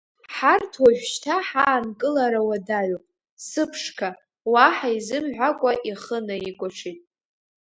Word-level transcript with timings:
Ҳарҭ 0.35 0.73
уажәшьҭа 0.83 1.35
ҳаанкылара 1.47 2.41
уадаҩуп, 2.47 3.05
сыԥшқа, 3.47 4.09
уаҳа 4.51 4.89
изымҳәакәа 4.97 5.71
ихы 5.89 6.17
наикәаҽит. 6.25 6.99